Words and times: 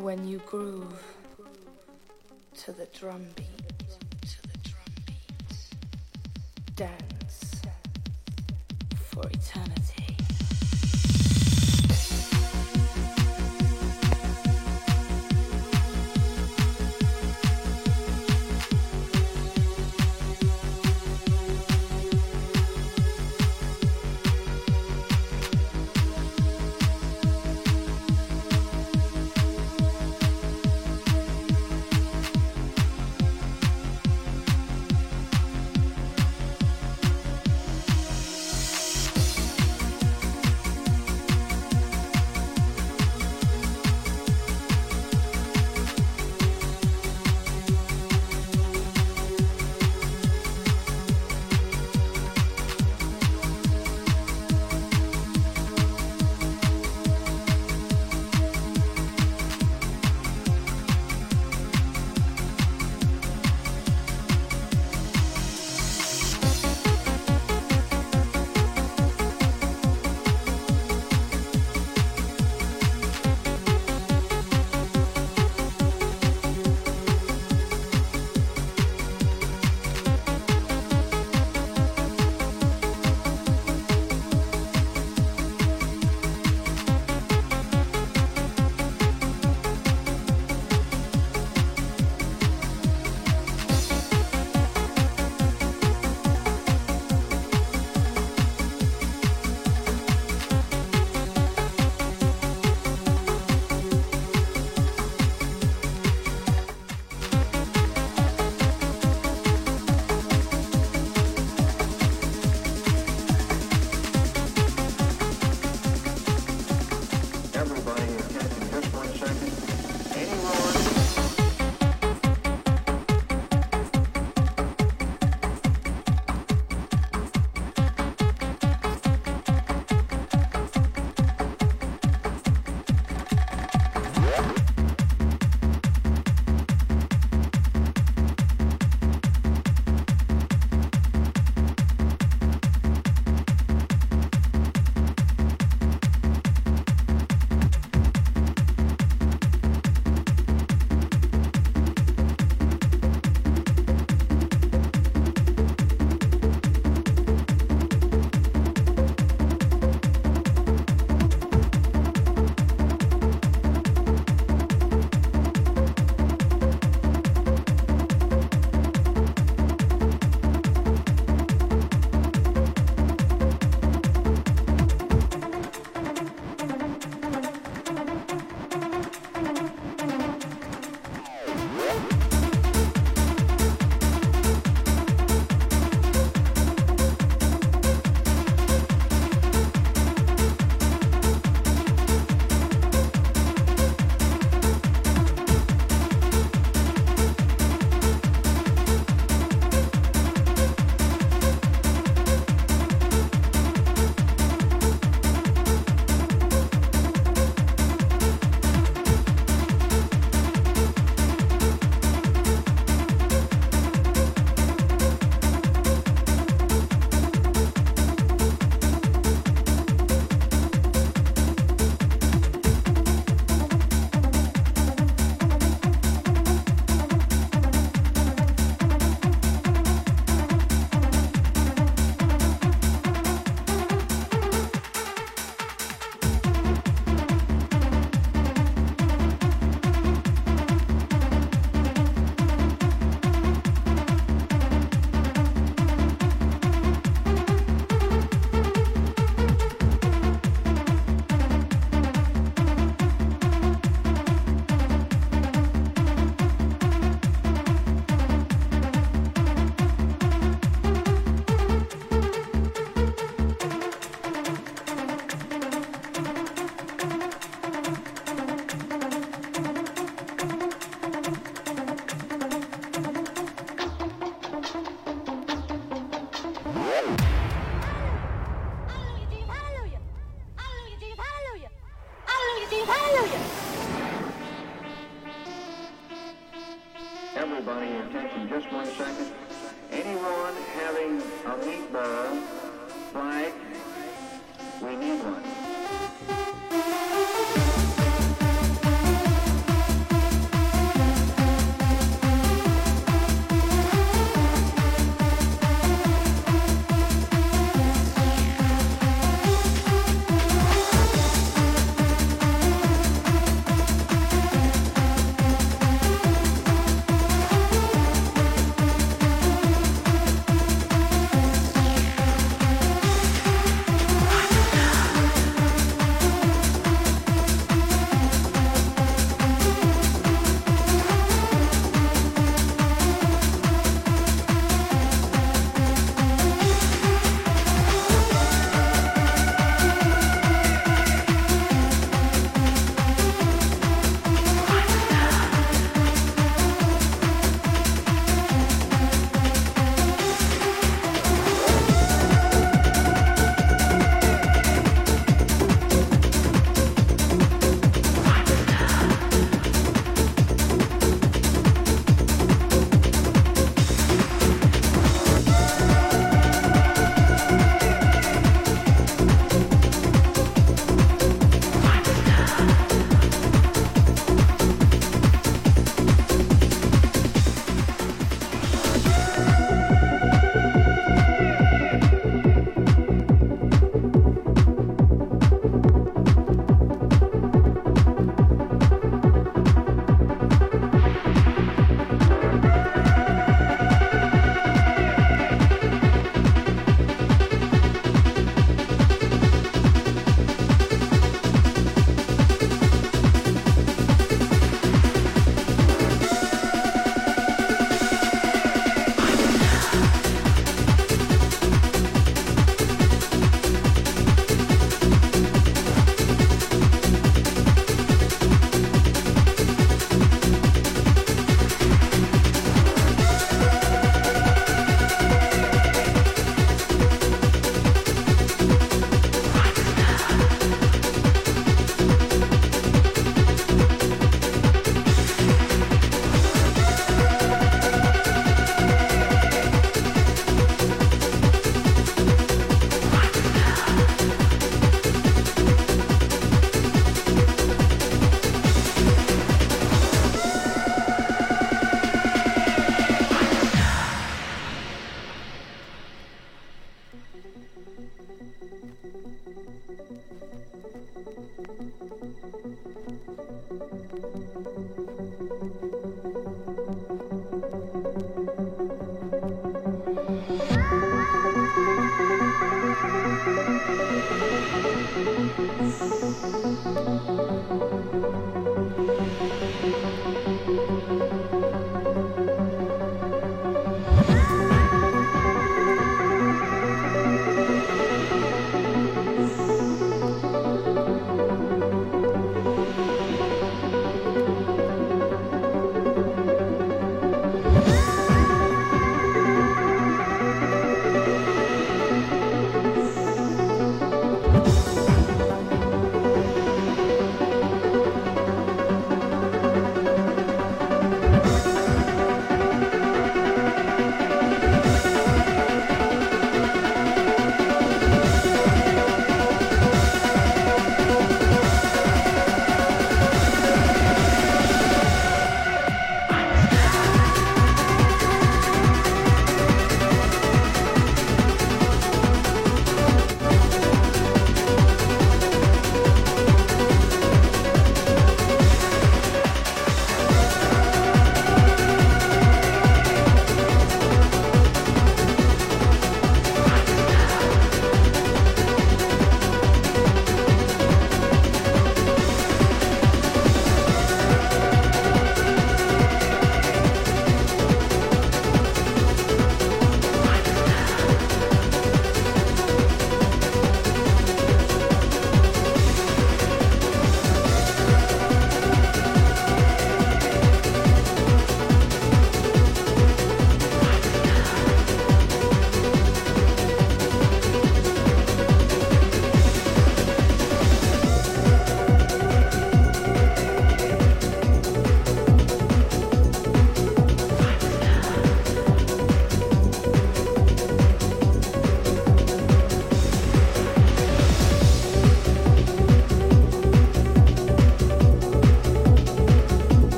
When 0.00 0.26
you 0.26 0.38
groove 0.46 1.04
to 2.64 2.72
the 2.72 2.86
drum 2.98 3.26
beat. 3.36 3.46
Dance 6.74 7.11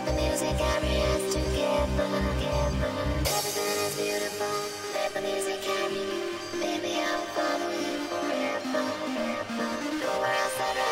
let 0.00 0.16
the 0.16 0.22
music 0.22 0.56
carry 0.56 0.96
us 1.12 1.34
together. 1.34 2.08
Everything 3.36 3.84
is 3.84 3.96
beautiful, 3.96 4.46
let 4.94 5.12
the 5.12 5.20
music 5.20 5.60
carry 5.60 5.92
you. 5.92 6.38
Maybe 6.58 7.00
I'll 7.00 7.20
follow 7.36 7.70
you 7.70 7.98
forever, 8.08 8.82
forever. 8.96 9.68
Nowhere 10.00 10.34
else 10.42 10.60
I'd 10.60 10.76
rather 10.76 10.89